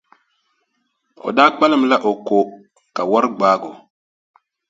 [1.25, 2.37] O daa kpalimla o ko,
[2.95, 3.73] ka wari gbaagi o.